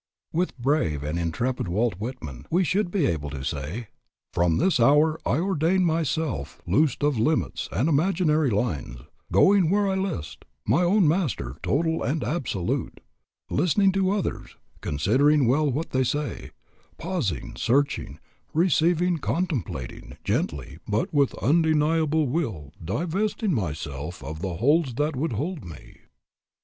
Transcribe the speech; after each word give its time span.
With 0.33 0.57
brave 0.57 1.03
and 1.03 1.19
intrepid 1.19 1.67
Walt 1.67 1.93
Whitman, 1.99 2.47
we 2.49 2.63
should 2.63 2.87
all 2.87 2.91
be 2.91 3.05
able 3.05 3.29
to 3.29 3.43
say 3.43 3.89
"From 4.33 4.57
this 4.57 4.79
hour 4.79 5.19
I 5.27 5.37
ordain 5.37 5.85
myself 5.85 6.59
loos'd 6.65 7.03
of 7.03 7.19
limits 7.19 7.69
and 7.71 7.87
imaginary 7.87 8.49
lines, 8.49 9.01
Going 9.31 9.69
where 9.69 9.87
I 9.87 9.93
list, 9.93 10.43
my 10.65 10.81
own 10.81 11.07
master 11.07 11.57
total 11.61 12.01
and 12.01 12.23
absolute, 12.23 12.99
Listening 13.51 13.91
to 13.91 14.09
others, 14.09 14.55
considering 14.81 15.45
well 15.45 15.69
what 15.71 15.91
they 15.91 16.03
say, 16.03 16.49
Pausing, 16.97 17.53
searching, 17.55 18.17
receiving, 18.55 19.17
contemplating, 19.19 20.17
Gently, 20.23 20.79
but 20.87 21.13
with 21.13 21.35
undeniable 21.35 22.25
will 22.25 22.73
divesting 22.83 23.53
myself 23.53 24.23
of 24.23 24.41
the 24.41 24.55
holds 24.55 24.95
that 24.95 25.15
would 25.15 25.33
hold 25.33 25.63
me." 25.63 25.97